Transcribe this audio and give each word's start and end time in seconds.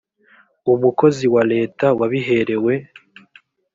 umukozi 0.73 1.25
wa 1.33 1.43
leta 1.53 1.85
wabiherewe 1.99 2.73